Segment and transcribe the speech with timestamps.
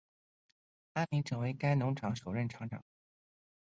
[0.93, 2.83] 安林成为该农场首任场长。